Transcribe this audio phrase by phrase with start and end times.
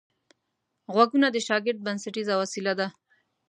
[0.93, 2.87] غوږونه د شاګرد بنسټیزه وسیله ده